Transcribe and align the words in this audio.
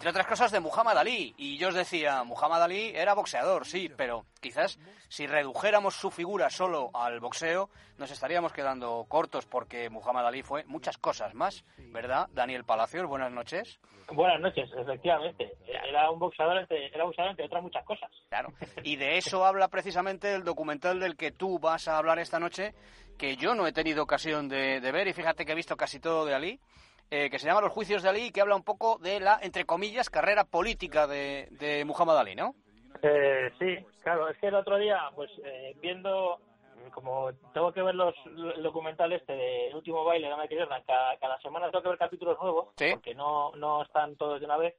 entre 0.00 0.08
otras 0.12 0.26
cosas 0.26 0.50
de 0.50 0.60
Muhammad 0.60 0.96
Ali. 0.96 1.34
Y 1.36 1.58
yo 1.58 1.68
os 1.68 1.74
decía, 1.74 2.24
Muhammad 2.24 2.62
Ali 2.62 2.88
era 2.96 3.12
boxeador, 3.12 3.66
sí, 3.66 3.90
pero 3.94 4.24
quizás 4.40 4.78
si 5.10 5.26
redujéramos 5.26 5.94
su 5.94 6.10
figura 6.10 6.48
solo 6.48 6.88
al 6.94 7.20
boxeo, 7.20 7.68
nos 7.98 8.10
estaríamos 8.10 8.54
quedando 8.54 9.04
cortos 9.06 9.44
porque 9.44 9.90
Muhammad 9.90 10.26
Ali 10.26 10.42
fue 10.42 10.64
muchas 10.64 10.96
cosas 10.96 11.34
más, 11.34 11.66
¿verdad? 11.92 12.30
Daniel 12.32 12.64
Palacios, 12.64 13.06
buenas 13.06 13.30
noches. 13.30 13.78
Buenas 14.10 14.40
noches, 14.40 14.70
efectivamente. 14.74 15.52
Era 15.66 16.10
un 16.10 16.18
boxeador, 16.18 16.56
entre, 16.56 16.86
era 16.86 17.04
boxeador 17.04 17.32
entre 17.32 17.44
otras 17.44 17.62
muchas 17.62 17.84
cosas. 17.84 18.10
Claro, 18.30 18.54
y 18.82 18.96
de 18.96 19.18
eso 19.18 19.44
habla 19.44 19.68
precisamente 19.68 20.34
el 20.34 20.44
documental 20.44 20.98
del 20.98 21.18
que 21.18 21.30
tú 21.30 21.58
vas 21.58 21.88
a 21.88 21.98
hablar 21.98 22.18
esta 22.18 22.40
noche, 22.40 22.72
que 23.18 23.36
yo 23.36 23.54
no 23.54 23.66
he 23.66 23.72
tenido 23.74 24.04
ocasión 24.04 24.48
de, 24.48 24.80
de 24.80 24.92
ver 24.92 25.08
y 25.08 25.12
fíjate 25.12 25.44
que 25.44 25.52
he 25.52 25.56
visto 25.56 25.76
casi 25.76 26.00
todo 26.00 26.24
de 26.24 26.34
Ali 26.34 26.60
eh, 27.10 27.28
que 27.28 27.38
se 27.38 27.46
llama 27.46 27.60
Los 27.60 27.72
Juicios 27.72 28.02
de 28.02 28.08
Ali, 28.08 28.30
que 28.30 28.40
habla 28.40 28.54
un 28.54 28.62
poco 28.62 28.98
de 28.98 29.18
la, 29.18 29.38
entre 29.42 29.64
comillas, 29.64 30.10
carrera 30.10 30.44
política 30.44 31.08
de, 31.08 31.48
de 31.50 31.84
Muhammad 31.84 32.18
Ali, 32.18 32.36
¿no? 32.36 32.54
Eh, 33.02 33.50
sí, 33.58 33.78
claro, 34.02 34.28
es 34.28 34.38
que 34.38 34.46
el 34.46 34.54
otro 34.54 34.78
día, 34.78 34.98
pues 35.16 35.30
eh, 35.44 35.74
viendo, 35.80 36.38
como 36.92 37.32
tengo 37.52 37.72
que 37.72 37.82
ver 37.82 37.96
los, 37.96 38.14
el 38.26 38.62
documental 38.62 39.12
este 39.12 39.32
de 39.32 39.74
último 39.74 40.04
baile 40.04 40.28
de 40.28 40.36
Michael 40.36 40.60
Jordan, 40.60 40.82
cada, 40.86 41.16
cada 41.16 41.40
semana 41.40 41.70
tengo 41.70 41.82
que 41.82 41.88
ver 41.88 41.98
capítulos 41.98 42.38
nuevos, 42.40 42.68
porque 42.76 43.14
no, 43.14 43.56
no 43.56 43.82
están 43.82 44.14
todos 44.16 44.38
de 44.38 44.46
una 44.46 44.56
vez, 44.56 44.74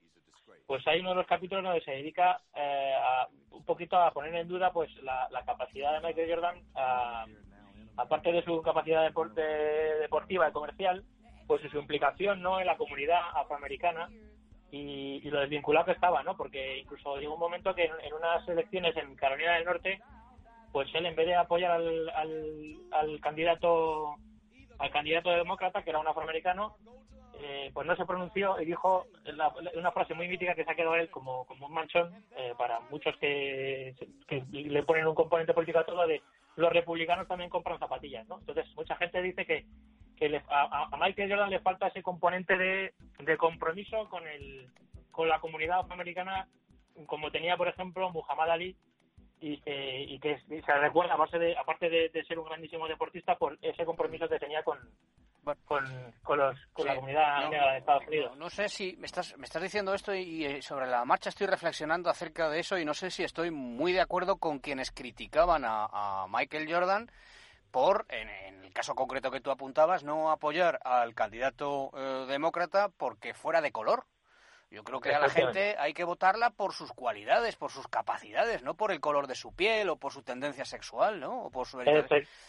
pues 0.67 0.87
hay 0.87 1.01
uno 1.01 1.09
de 1.09 1.15
los 1.15 1.27
capítulos 1.27 1.65
donde 1.65 1.83
se 1.83 1.91
dedica 1.91 2.39
a, 2.55 3.27
un 3.49 3.65
poquito 3.65 3.97
a 3.97 4.11
poner 4.11 4.33
en 4.35 4.47
duda 4.47 4.71
pues 4.71 4.89
la, 5.03 5.27
capacidad 5.45 5.93
de 5.93 6.07
Michael 6.07 6.29
Jordan, 6.29 6.63
aparte 7.97 8.31
de 8.31 8.43
su 8.43 8.61
capacidad 8.61 9.03
deportiva 9.03 10.47
y 10.47 10.51
comercial, 10.53 11.03
pues 11.57 11.69
su 11.69 11.79
implicación 11.79 12.41
no 12.41 12.61
en 12.61 12.65
la 12.65 12.77
comunidad 12.77 13.19
afroamericana 13.35 14.07
y, 14.71 15.19
lo 15.29 15.41
desvinculado 15.41 15.87
que 15.87 15.91
estaba, 15.91 16.23
¿no? 16.23 16.37
Porque 16.37 16.77
incluso 16.77 17.17
llegó 17.17 17.33
un 17.33 17.41
momento 17.41 17.75
que 17.75 17.83
en, 17.83 18.13
unas 18.13 18.47
elecciones 18.47 18.95
en 18.95 19.15
Carolina 19.17 19.55
del 19.55 19.65
Norte, 19.65 19.99
pues 20.71 20.87
él 20.95 21.07
en 21.07 21.15
vez 21.15 21.27
de 21.27 21.35
apoyar 21.35 21.71
al, 21.71 22.09
al, 22.93 23.19
candidato 23.19 24.15
al 24.79 24.91
candidato 24.91 25.29
demócrata, 25.29 25.83
que 25.83 25.89
era 25.89 25.99
un 25.99 26.07
afroamericano, 26.07 26.77
eh, 27.41 27.69
pues 27.73 27.85
no 27.85 27.97
se 27.97 28.05
pronunció 28.05 28.57
y 28.61 28.65
dijo 28.65 29.07
una 29.75 29.91
frase 29.91 30.13
muy 30.13 30.29
mítica 30.29 30.55
que 30.55 30.63
se 30.63 30.71
ha 30.71 30.75
quedado 30.75 30.95
él 30.95 31.09
como, 31.09 31.43
como 31.47 31.65
un 31.65 31.73
manchón 31.73 32.13
eh, 32.37 32.53
para 32.57 32.79
muchos 32.89 33.13
que, 33.17 33.93
que, 34.25 34.41
le 34.51 34.83
ponen 34.83 35.05
un 35.05 35.15
componente 35.15 35.53
político 35.53 35.79
a 35.79 35.85
todo 35.85 36.07
de 36.07 36.21
los 36.55 36.71
republicanos 36.71 37.27
también 37.27 37.49
compran 37.49 37.77
zapatillas, 37.77 38.25
¿no? 38.29 38.39
Entonces 38.39 38.65
mucha 38.75 38.95
gente 38.95 39.21
dice 39.21 39.45
que 39.45 39.65
que 40.21 40.41
a, 40.49 40.97
Michael 40.99 41.31
Jordan 41.31 41.49
le 41.49 41.59
falta 41.61 41.87
ese 41.87 42.03
componente 42.03 42.55
de, 42.55 43.37
compromiso 43.37 44.07
con 44.09 44.27
el 44.27 44.67
con 45.09 45.27
la 45.27 45.39
comunidad 45.39 45.79
afroamericana 45.79 46.47
como 47.07 47.31
tenía 47.31 47.57
por 47.57 47.67
ejemplo 47.67 48.11
Muhammad 48.11 48.51
Ali 48.51 48.75
y 49.39 49.57
que, 49.61 50.01
y 50.03 50.19
que 50.19 50.39
se 50.47 50.73
recuerda 50.73 51.15
a 51.15 51.17
base 51.17 51.39
de 51.39 51.57
aparte 51.57 51.89
de, 51.89 52.23
ser 52.25 52.37
un 52.37 52.45
grandísimo 52.45 52.87
deportista 52.87 53.35
por 53.35 53.57
ese 53.63 53.83
compromiso 53.83 54.29
que 54.29 54.37
tenía 54.37 54.61
con 54.61 54.77
con, 55.65 55.83
con, 56.21 56.37
los, 56.37 56.55
con 56.71 56.85
la 56.85 56.93
comunidad 56.93 57.49
negra 57.49 57.71
de 57.71 57.79
Estados 57.79 58.07
Unidos. 58.07 58.37
No, 58.37 58.47
sé 58.51 58.69
si 58.69 58.95
me 58.97 59.07
estás, 59.07 59.35
me 59.39 59.45
estás 59.45 59.63
diciendo 59.63 59.95
esto 59.95 60.13
y, 60.13 60.45
y, 60.45 60.61
sobre 60.61 60.85
la 60.85 61.03
marcha 61.03 61.29
estoy 61.29 61.47
reflexionando 61.47 62.11
acerca 62.11 62.47
de 62.47 62.59
eso 62.59 62.77
y 62.77 62.85
no 62.85 62.93
sé 62.93 63.09
si 63.09 63.23
estoy 63.23 63.49
muy 63.49 63.91
de 63.91 64.01
acuerdo 64.01 64.37
con 64.37 64.59
quienes 64.59 64.91
criticaban 64.91 65.65
a, 65.65 65.87
a 65.91 66.27
Michael 66.29 66.71
Jordan 66.71 67.09
por, 67.71 68.05
en, 68.09 68.29
el 68.63 68.73
caso 68.73 68.95
concreto 68.95 69.31
que 69.31 69.41
tú 69.41 69.51
apuntabas, 69.51 70.03
no 70.03 70.31
apoyar 70.31 70.79
al 70.83 71.13
candidato 71.13 71.91
eh, 71.95 72.25
demócrata 72.27 72.89
porque 72.89 73.33
fuera 73.33 73.61
de 73.61 73.71
color. 73.71 74.05
Yo 74.69 74.85
creo 74.85 75.01
que 75.01 75.13
a 75.13 75.19
la 75.19 75.29
gente 75.29 75.75
hay 75.77 75.93
que 75.93 76.05
votarla 76.05 76.49
por 76.51 76.73
sus 76.73 76.93
cualidades, 76.93 77.57
por 77.57 77.71
sus 77.71 77.89
capacidades, 77.89 78.63
no 78.63 78.75
por 78.75 78.93
el 78.93 79.01
color 79.01 79.27
de 79.27 79.35
su 79.35 79.53
piel 79.53 79.89
o 79.89 79.97
por 79.97 80.13
su 80.13 80.23
tendencia 80.23 80.63
sexual, 80.63 81.19
¿no? 81.19 81.43
O 81.43 81.51
por 81.51 81.67
su... 81.67 81.79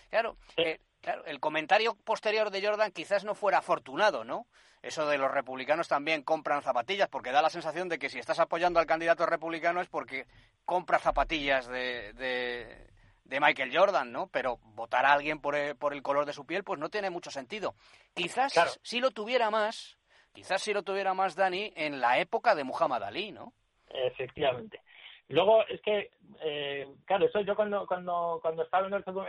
Claro, 0.09 0.37
eh, 0.57 0.79
claro, 1.01 1.25
el 1.25 1.41
comentario 1.41 1.97
posterior 1.97 2.51
de 2.51 2.65
Jordan 2.65 2.93
quizás 2.93 3.25
no 3.25 3.35
fuera 3.35 3.59
afortunado, 3.59 4.23
¿no? 4.23 4.47
Eso 4.83 5.09
de 5.09 5.19
los 5.19 5.33
republicanos 5.33 5.89
también 5.89 6.23
compran 6.23 6.63
zapatillas, 6.63 7.09
porque 7.09 7.33
da 7.33 7.43
la 7.43 7.51
sensación 7.51 7.89
de 7.89 7.99
que 7.99 8.09
si 8.09 8.21
estás 8.21 8.39
apoyando 8.39 8.79
al 8.79 8.87
candidato 8.87 9.27
republicano 9.27 9.81
es 9.81 9.89
porque 9.89 10.27
compra 10.65 11.01
zapatillas 11.01 11.67
de, 11.67 12.13
de 12.13 12.92
Michael 13.25 13.77
Jordan, 13.77 14.13
¿no? 14.13 14.29
Pero 14.29 14.59
votar 14.75 15.07
a 15.07 15.13
alguien 15.13 15.41
por 15.41 15.55
el, 15.55 15.77
por 15.77 15.93
el 15.93 16.03
color 16.03 16.27
de 16.27 16.33
su 16.33 16.47
piel, 16.47 16.65
pues 16.65 16.79
no 16.79 16.91
tiene 16.91 17.11
mucho 17.11 17.31
sentido. 17.31 17.75
Quizás 18.15 18.79
si 18.83 19.01
lo 19.01 19.11
tuviera 19.11 19.51
más, 19.51 19.99
quizás 20.33 20.63
si 20.63 20.73
lo 20.73 20.83
tuviera 20.83 21.15
más 21.15 21.35
Dani 21.35 21.73
en 21.77 22.01
la 22.01 22.19
época 22.19 22.55
de 22.55 22.65
Muhammad 22.65 23.05
Ali, 23.05 23.33
¿no? 23.33 23.53
Efectivamente. 23.89 24.81
Luego 25.29 25.67
es 25.67 25.81
que, 25.81 26.11
eh, 26.41 26.87
claro, 27.07 27.27
eso 27.27 27.41
yo 27.41 27.57
cuando 27.57 27.87
cuando 27.87 28.39
cuando 28.43 28.65
estaba 28.65 28.87
viendo 28.87 29.25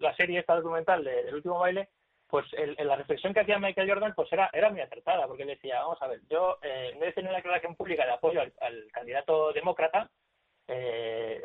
la 0.00 0.16
serie 0.16 0.40
esta 0.40 0.56
documental 0.56 1.04
del 1.04 1.34
último 1.34 1.60
baile, 1.60 1.88
pues 2.26 2.46
la 2.78 2.96
reflexión 2.96 3.32
que 3.32 3.40
hacía 3.40 3.58
Michael 3.58 3.88
Jordan 3.88 4.14
pues 4.16 4.32
era 4.32 4.50
era 4.52 4.70
muy 4.70 4.80
acertada, 4.80 5.28
porque 5.28 5.44
decía, 5.44 5.80
vamos 5.82 6.02
a 6.02 6.08
ver, 6.08 6.20
yo 6.28 6.58
eh, 6.62 6.90
en 6.92 6.98
vez 6.98 7.10
de 7.10 7.12
tener 7.12 7.30
una 7.30 7.38
declaración 7.38 7.76
pública 7.76 8.04
de 8.04 8.12
apoyo 8.12 8.40
al 8.40 8.90
candidato 8.92 9.52
demócrata, 9.52 10.10
eh, 10.68 11.42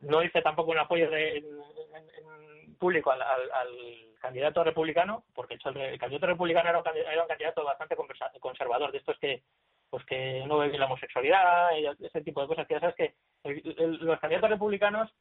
no 0.00 0.22
hice 0.22 0.42
tampoco 0.42 0.70
un 0.70 0.78
apoyo 0.78 1.10
de, 1.10 1.38
en, 1.38 2.76
público 2.78 3.12
al, 3.12 3.20
candidato 4.20 4.62
republicano, 4.64 5.24
porque 5.34 5.54
el, 5.54 5.98
candidato 5.98 6.26
republicano 6.26 6.68
era 6.68 6.78
un, 6.78 6.84
candidato 7.28 7.64
bastante 7.64 7.96
conservador, 8.40 8.92
de 8.92 8.98
estos 8.98 9.18
que 9.18 9.42
pues 9.90 10.06
que 10.06 10.42
no 10.46 10.58
ve 10.58 10.78
la 10.78 10.86
homosexualidad 10.86 11.76
y 11.76 12.04
ese 12.06 12.22
tipo 12.22 12.40
de 12.40 12.46
cosas 12.46 12.66
que 12.66 12.74
ya 12.74 12.80
sabes 12.80 12.96
que 12.96 13.14
los 13.44 14.18
candidatos 14.20 14.48
republicanos 14.48 15.12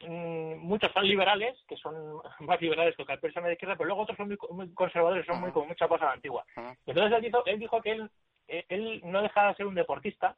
mm, 0.00 0.56
muchos 0.56 0.92
son 0.92 1.08
liberales, 1.08 1.56
que 1.66 1.76
son 1.78 2.20
más 2.40 2.60
liberales 2.60 2.94
que 2.94 3.10
el 3.10 3.20
persona 3.20 3.46
de 3.46 3.54
izquierda, 3.54 3.76
pero 3.76 3.86
luego 3.86 4.02
otros 4.02 4.18
son 4.18 4.36
muy, 4.50 4.74
conservadores, 4.74 5.24
son 5.24 5.40
muy 5.40 5.50
como 5.50 5.66
mucha 5.66 5.88
cosa 5.88 6.12
antigua. 6.12 6.44
Entonces 6.84 7.16
él 7.16 7.22
dijo, 7.22 7.46
él 7.46 7.58
dijo 7.58 7.80
que 7.80 7.92
él, 7.92 8.10
él 8.46 9.00
no 9.04 9.22
dejaba 9.22 9.48
de 9.48 9.54
ser 9.54 9.66
un 9.66 9.74
deportista, 9.74 10.36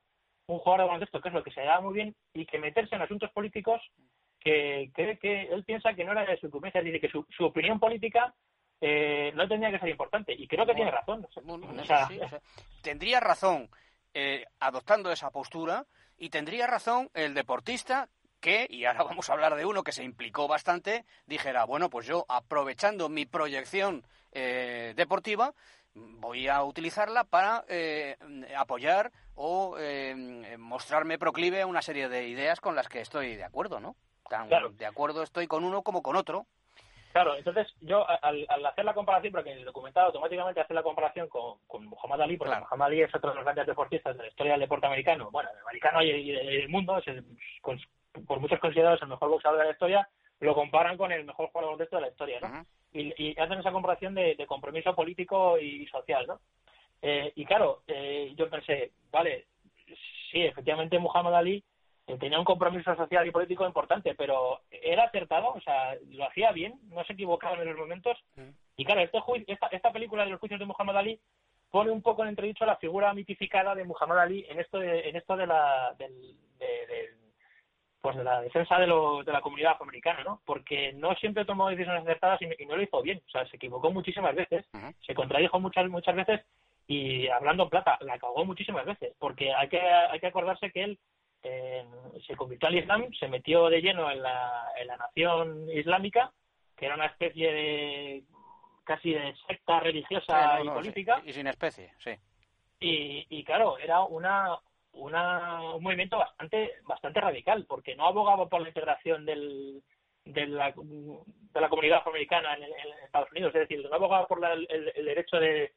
un 0.54 0.58
jugador 0.58 0.80
de 0.80 0.86
baloncesto, 0.86 1.20
que 1.20 1.28
es 1.28 1.34
lo 1.34 1.42
que 1.42 1.50
se 1.50 1.60
le 1.60 1.66
da 1.66 1.80
muy 1.80 1.94
bien, 1.94 2.14
y 2.34 2.46
que 2.46 2.58
meterse 2.58 2.94
en 2.94 3.02
asuntos 3.02 3.30
políticos 3.30 3.80
que 4.40 4.90
cree 4.94 5.18
que 5.18 5.42
él 5.42 5.64
piensa 5.64 5.94
que 5.94 6.04
no 6.04 6.12
era 6.12 6.24
de 6.24 6.38
su 6.38 6.46
incumbencia, 6.46 6.82
dice 6.82 7.00
que 7.00 7.10
su, 7.10 7.44
opinión 7.44 7.78
política 7.78 8.34
eh, 8.80 9.32
no 9.34 9.46
tendría 9.46 9.70
que 9.70 9.78
ser 9.78 9.90
importante. 9.90 10.32
Y 10.32 10.48
creo 10.48 10.66
que 10.66 10.74
tiene 10.74 10.90
razón. 10.90 11.26
tendría 12.82 13.20
razón 13.20 13.68
eh, 14.14 14.46
adoptando 14.58 15.12
esa 15.12 15.30
postura 15.30 15.86
y 16.16 16.30
tendría 16.30 16.66
razón 16.66 17.10
el 17.14 17.34
deportista 17.34 18.08
que, 18.40 18.66
y 18.68 18.86
ahora 18.86 19.04
vamos 19.04 19.28
a 19.28 19.34
hablar 19.34 19.54
de 19.54 19.66
uno 19.66 19.84
que 19.84 19.92
se 19.92 20.02
implicó 20.02 20.48
bastante, 20.48 21.04
dijera, 21.26 21.64
bueno, 21.64 21.90
pues 21.90 22.06
yo 22.06 22.24
aprovechando 22.28 23.08
mi 23.08 23.26
proyección 23.26 24.02
eh, 24.32 24.94
deportiva, 24.96 25.54
voy 25.94 26.48
a 26.48 26.62
utilizarla 26.62 27.24
para 27.24 27.64
eh, 27.68 28.16
apoyar 28.56 29.10
o 29.34 29.76
eh, 29.78 30.56
mostrarme 30.58 31.18
proclive 31.18 31.62
a 31.62 31.66
una 31.66 31.82
serie 31.82 32.08
de 32.08 32.28
ideas 32.28 32.60
con 32.60 32.76
las 32.76 32.88
que 32.88 33.00
estoy 33.00 33.36
de 33.36 33.44
acuerdo, 33.44 33.80
¿no? 33.80 33.96
Tan 34.28 34.48
de 34.48 34.86
acuerdo 34.86 35.22
estoy 35.22 35.46
con 35.46 35.64
uno 35.64 35.82
como 35.82 36.02
con 36.02 36.16
otro. 36.16 36.46
Claro, 37.12 37.34
entonces 37.34 37.66
yo 37.80 38.06
al, 38.08 38.46
hacer 38.66 38.84
la 38.84 38.94
comparación, 38.94 39.32
porque 39.32 39.50
en 39.50 39.58
el 39.58 39.64
documental 39.64 40.06
automáticamente 40.06 40.60
hace 40.60 40.74
la 40.74 40.84
comparación 40.84 41.28
con, 41.28 41.58
con 41.66 41.84
Muhammad 41.86 42.22
Ali, 42.22 42.36
porque 42.36 42.54
Muhammad 42.54 42.86
Ali 42.86 43.02
es 43.02 43.12
otro 43.12 43.30
de 43.30 43.36
los 43.36 43.44
grandes 43.44 43.66
deportistas 43.66 44.16
de 44.16 44.22
la 44.22 44.28
historia 44.28 44.52
del 44.52 44.60
deporte 44.60 44.86
americano, 44.86 45.28
bueno, 45.32 45.50
el 45.52 45.60
americano 45.60 46.02
y, 46.02 46.30
del 46.30 46.68
mundo, 46.68 46.98
es 46.98 47.24
por 48.26 48.38
muchos 48.38 48.60
considerados 48.60 49.02
el 49.02 49.08
mejor 49.08 49.28
boxeador 49.28 49.58
de 49.58 49.66
la 49.66 49.72
historia, 49.72 50.08
lo 50.40 50.54
comparan 50.54 50.96
con 50.96 51.12
el 51.12 51.24
mejor 51.24 51.50
jugador 51.50 51.76
de 51.76 51.86
de 51.86 52.00
la 52.00 52.08
historia, 52.08 52.40
¿no? 52.40 52.66
y, 52.92 53.38
hacen 53.40 53.58
esa 53.60 53.72
comparación 53.72 54.14
de, 54.14 54.36
compromiso 54.46 54.94
político 54.94 55.58
y 55.58 55.86
social, 55.86 56.26
¿no? 56.26 56.40
Eh, 57.02 57.32
y 57.34 57.44
claro, 57.44 57.82
eh, 57.86 58.32
yo 58.36 58.50
pensé, 58.50 58.92
vale, 59.10 59.46
sí, 60.30 60.42
efectivamente 60.42 60.98
Muhammad 60.98 61.36
Ali 61.36 61.64
eh, 62.06 62.16
tenía 62.18 62.38
un 62.38 62.44
compromiso 62.44 62.94
social 62.94 63.26
y 63.26 63.30
político 63.30 63.66
importante, 63.66 64.14
pero 64.14 64.60
era 64.70 65.04
acertado, 65.04 65.48
o 65.48 65.60
sea, 65.60 65.94
lo 66.10 66.26
hacía 66.26 66.52
bien, 66.52 66.78
no 66.88 67.02
se 67.04 67.14
equivocaba 67.14 67.56
en 67.56 67.68
los 67.68 67.78
momentos. 67.78 68.18
Mm. 68.36 68.50
Y 68.76 68.84
claro, 68.84 69.00
este 69.00 69.18
esta, 69.46 69.68
esta 69.68 69.92
película 69.92 70.24
de 70.24 70.30
los 70.30 70.40
juicios 70.40 70.60
de 70.60 70.66
Muhammad 70.66 70.98
Ali 70.98 71.20
pone 71.70 71.90
un 71.90 72.02
poco 72.02 72.22
en 72.22 72.30
entredicho 72.30 72.66
la 72.66 72.76
figura 72.76 73.14
mitificada 73.14 73.74
de 73.74 73.84
Muhammad 73.84 74.20
Ali 74.20 74.44
en 74.48 74.58
esto 74.60 74.78
de, 74.78 75.08
en 75.08 75.16
esto 75.16 75.36
de 75.36 75.46
la, 75.46 75.94
del, 75.98 76.36
pues 78.00 78.16
de 78.16 78.24
la 78.24 78.40
defensa 78.40 78.78
de, 78.78 78.86
lo, 78.86 79.22
de 79.22 79.32
la 79.32 79.40
comunidad 79.40 79.72
afroamericana, 79.72 80.24
¿no? 80.24 80.40
Porque 80.46 80.92
no 80.94 81.14
siempre 81.16 81.44
tomó 81.44 81.68
decisiones 81.68 82.02
acertadas 82.02 82.40
y, 82.40 82.66
no 82.66 82.76
lo 82.76 82.82
hizo 82.82 83.02
bien. 83.02 83.20
O 83.26 83.30
sea, 83.30 83.46
se 83.46 83.56
equivocó 83.56 83.90
muchísimas 83.90 84.34
veces, 84.34 84.66
se 85.06 85.14
contradijo 85.14 85.60
muchas 85.60 85.88
muchas 85.88 86.16
veces 86.16 86.40
y 86.86 87.28
hablando 87.28 87.64
en 87.64 87.70
plata, 87.70 87.98
la 88.00 88.18
cagó 88.18 88.44
muchísimas 88.44 88.86
veces. 88.86 89.14
Porque 89.18 89.54
hay 89.54 89.68
que, 89.68 89.80
hay 89.80 90.18
que 90.18 90.26
acordarse 90.26 90.70
que 90.70 90.82
él 90.82 90.98
eh, 91.42 91.84
se 92.26 92.36
convirtió 92.36 92.68
al 92.68 92.76
Islam, 92.76 93.12
se 93.18 93.28
metió 93.28 93.68
de 93.68 93.80
lleno 93.80 94.10
en 94.10 94.22
la, 94.22 94.64
en 94.78 94.86
la 94.86 94.96
nación 94.96 95.70
islámica, 95.70 96.32
que 96.76 96.86
era 96.86 96.94
una 96.94 97.06
especie 97.06 97.52
de 97.52 98.22
casi 98.84 99.12
de 99.12 99.34
secta 99.46 99.80
religiosa 99.80 100.60
y 100.64 100.68
política. 100.68 101.22
Y 101.24 101.32
sin 101.32 101.46
especie, 101.46 101.92
sí. 101.98 102.12
Y, 102.80 103.26
y 103.28 103.44
claro, 103.44 103.78
era 103.78 104.00
una 104.00 104.58
una, 104.92 105.74
un 105.74 105.82
movimiento 105.82 106.18
bastante 106.18 106.72
bastante 106.84 107.20
radical, 107.20 107.64
porque 107.68 107.94
no 107.94 108.06
abogaba 108.06 108.48
por 108.48 108.60
la 108.60 108.68
integración 108.68 109.24
del, 109.24 109.82
de, 110.24 110.46
la, 110.46 110.72
de 110.74 111.60
la 111.60 111.68
comunidad 111.68 111.98
afroamericana 111.98 112.54
en, 112.54 112.64
Estados 113.04 113.30
Unidos, 113.32 113.54
es 113.54 113.68
decir, 113.68 113.86
no 113.88 113.94
abogaba 113.94 114.26
por 114.26 114.44
el, 114.44 114.66
derecho 115.04 115.38
de, 115.38 115.72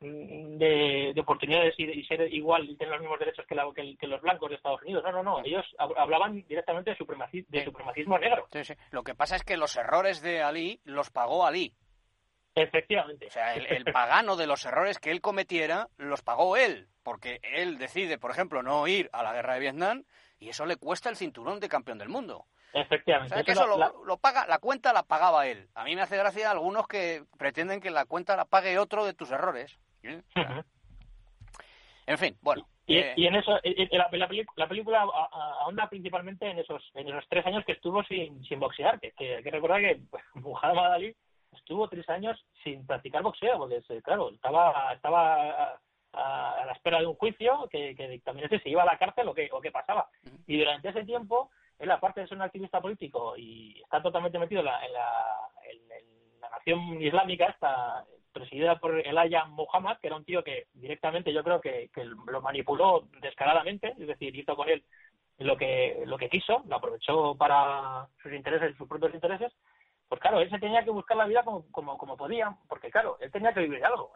de, 0.00 1.14
oportunidades 1.20 1.74
y, 1.78 2.04
ser 2.04 2.32
igual 2.32 2.68
y 2.68 2.76
tener 2.76 2.92
los 2.92 3.00
mismos 3.00 3.18
derechos 3.18 3.46
que, 3.46 3.96
que, 3.98 4.06
los 4.06 4.20
blancos 4.20 4.50
de 4.50 4.56
Estados 4.56 4.82
Unidos. 4.82 5.02
No, 5.04 5.12
no, 5.12 5.22
no. 5.22 5.44
Ellos 5.44 5.64
hablaban 5.78 6.42
directamente 6.48 6.90
de, 6.90 7.44
de 7.48 7.64
supremacismo 7.64 8.18
negro. 8.18 8.48
Sí, 8.52 8.64
sí. 8.64 8.74
Lo 8.90 9.02
que 9.02 9.14
pasa 9.14 9.36
es 9.36 9.44
que 9.44 9.56
los 9.56 9.76
errores 9.76 10.22
de 10.22 10.42
Ali 10.42 10.80
los 10.84 11.10
pagó 11.10 11.46
Ali. 11.46 11.72
Efectivamente. 12.54 13.26
O 13.26 13.30
sea, 13.30 13.54
el, 13.54 13.84
pagano 13.84 14.36
de 14.36 14.46
los 14.46 14.64
errores 14.66 14.98
que 14.98 15.10
él 15.10 15.20
cometiera 15.20 15.88
los 15.96 16.22
pagó 16.22 16.56
él, 16.56 16.88
porque 17.02 17.40
él 17.42 17.78
decide, 17.78 18.18
por 18.18 18.30
ejemplo, 18.30 18.62
no 18.62 18.86
ir 18.86 19.08
a 19.12 19.22
la 19.22 19.32
guerra 19.32 19.54
de 19.54 19.60
Vietnam 19.60 20.04
y 20.38 20.50
eso 20.50 20.66
le 20.66 20.76
cuesta 20.76 21.08
el 21.08 21.16
cinturón 21.16 21.60
de 21.60 21.68
campeón 21.68 21.98
del 21.98 22.10
mundo. 22.10 22.46
Efectivamente. 22.74 23.34
O 23.34 23.36
sea, 23.36 23.44
que 23.44 23.52
eso 23.52 23.66
lo, 23.66 24.16
paga, 24.18 24.46
la 24.46 24.58
cuenta 24.58 24.92
la 24.92 25.02
pagaba 25.02 25.46
él. 25.46 25.68
A 25.74 25.84
mí 25.84 25.94
me 25.94 26.02
hace 26.02 26.16
gracia 26.16 26.50
algunos 26.50 26.86
que 26.86 27.22
pretenden 27.38 27.80
que 27.80 27.90
la 27.90 28.06
cuenta 28.06 28.36
la 28.36 28.44
pague 28.44 28.78
otro 28.78 29.04
de 29.04 29.14
tus 29.14 29.30
errores. 29.30 29.78
En 30.02 30.22
fin, 32.18 32.36
bueno. 32.42 32.66
Y, 32.86 32.98
eh, 32.98 33.14
en 33.16 33.36
eso, 33.36 33.58
la, 33.92 34.10
la, 34.56 34.68
película 34.68 35.02
ahonda 35.02 35.88
principalmente 35.88 36.50
en 36.50 36.58
esos, 36.58 36.82
en 36.94 37.08
esos 37.08 37.24
tres 37.28 37.46
años 37.46 37.64
que 37.64 37.72
estuvo 37.72 38.02
sin, 38.04 38.44
sin 38.44 38.58
boxear. 38.58 38.98
Que, 39.00 39.12
que, 39.12 39.40
que 39.42 39.50
recordar 39.50 39.80
que 39.80 40.00
Muhammad 40.34 40.94
Ali 40.94 41.16
estuvo 41.52 41.88
tres 41.88 42.08
años 42.08 42.38
sin 42.62 42.86
practicar 42.86 43.22
boxeo, 43.22 43.58
porque 43.58 43.82
claro, 44.02 44.30
estaba, 44.30 44.92
estaba 44.92 45.78
a, 46.12 46.64
la 46.66 46.72
espera 46.72 47.00
de 47.00 47.06
un 47.06 47.14
juicio 47.14 47.68
que, 47.70 47.94
que 47.94 48.08
dictaminase 48.08 48.60
si 48.60 48.70
iba 48.70 48.82
a 48.82 48.86
la 48.86 48.98
cárcel 48.98 49.28
o 49.28 49.34
qué, 49.34 49.48
o 49.52 49.60
qué 49.60 49.70
pasaba. 49.70 50.08
Y 50.46 50.58
durante 50.58 50.88
ese 50.88 51.04
tiempo, 51.04 51.50
él 51.78 51.90
aparte 51.90 52.20
de 52.20 52.28
ser 52.28 52.36
un 52.36 52.42
activista 52.42 52.80
político 52.80 53.34
y 53.36 53.80
está 53.82 54.02
totalmente 54.02 54.38
metido 54.38 54.60
en 54.60 54.66
la, 54.66 54.86
en 54.86 54.92
la, 54.92 55.48
nación 56.50 57.00
islámica, 57.00 57.46
está 57.46 58.04
presidida 58.32 58.78
por 58.78 58.94
el 58.94 59.18
Aya 59.18 59.46
Muhammad, 59.46 59.96
que 59.98 60.08
era 60.08 60.16
un 60.16 60.24
tío 60.24 60.44
que 60.44 60.66
directamente 60.74 61.32
yo 61.32 61.42
creo 61.42 61.60
que, 61.60 61.88
que 61.94 62.04
lo 62.04 62.42
manipuló 62.42 63.08
descaradamente, 63.20 63.94
es 63.98 64.06
decir, 64.06 64.36
hizo 64.36 64.54
con 64.54 64.68
él 64.68 64.84
lo 65.38 65.56
que 65.56 66.02
lo 66.06 66.18
que 66.18 66.28
quiso, 66.28 66.62
lo 66.68 66.76
aprovechó 66.76 67.34
para 67.36 68.06
sus 68.22 68.32
intereses, 68.32 68.76
sus 68.76 68.88
propios 68.88 69.14
intereses, 69.14 69.52
pues 70.12 70.20
claro, 70.20 70.40
él 70.40 70.50
se 70.50 70.58
tenía 70.58 70.84
que 70.84 70.90
buscar 70.90 71.16
la 71.16 71.24
vida 71.24 71.42
como, 71.42 71.64
como, 71.72 71.96
como 71.96 72.18
podía, 72.18 72.54
porque 72.68 72.90
claro, 72.90 73.16
él 73.18 73.32
tenía 73.32 73.54
que 73.54 73.60
vivir 73.60 73.82
algo. 73.82 74.12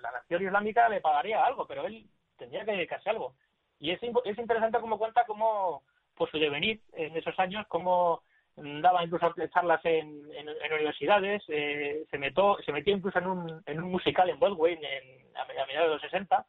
La 0.00 0.12
nación 0.12 0.40
islámica 0.40 0.88
le 0.88 1.00
pagaría 1.00 1.44
algo, 1.44 1.66
pero 1.66 1.84
él 1.84 2.06
tendría 2.38 2.64
que 2.64 2.70
dedicarse 2.70 3.08
a 3.08 3.12
algo. 3.12 3.34
Y 3.80 3.90
es, 3.90 4.00
es 4.00 4.38
interesante 4.38 4.78
como 4.78 4.98
cuenta 4.98 5.24
cómo, 5.26 5.82
pues 6.14 6.30
su 6.30 6.38
devenir 6.38 6.80
en 6.92 7.16
esos 7.16 7.36
años, 7.40 7.66
cómo 7.66 8.22
daba 8.54 9.02
incluso 9.02 9.34
charlas 9.52 9.84
en, 9.84 10.30
en, 10.32 10.72
universidades, 10.74 11.42
eh, 11.48 12.04
se, 12.08 12.18
metió, 12.18 12.58
se 12.64 12.70
metió 12.70 12.94
incluso 12.94 13.18
en 13.18 13.26
un, 13.26 13.62
en 13.66 13.82
un 13.82 13.90
musical 13.90 14.30
en 14.30 14.38
Broadway 14.38 14.74
en, 14.74 15.36
a, 15.36 15.44
mediados 15.66 15.88
de 15.88 15.94
los 15.94 16.02
60, 16.02 16.46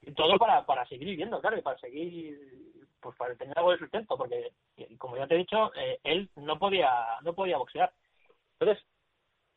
y 0.00 0.12
todo 0.12 0.38
para, 0.38 0.64
para 0.64 0.86
seguir 0.86 1.08
viviendo, 1.08 1.42
claro, 1.42 1.58
y 1.58 1.60
para 1.60 1.78
seguir, 1.78 2.40
pues 3.02 3.14
para 3.18 3.34
tener 3.34 3.58
algo 3.58 3.72
de 3.72 3.78
sustento, 3.80 4.16
porque, 4.16 4.52
como 4.96 5.18
ya 5.18 5.26
te 5.26 5.34
he 5.34 5.38
dicho, 5.38 5.74
eh, 5.74 5.98
él 6.04 6.30
no 6.36 6.58
podía, 6.58 6.90
no 7.20 7.34
podía 7.34 7.58
boxear. 7.58 7.92
Entonces, 8.60 8.84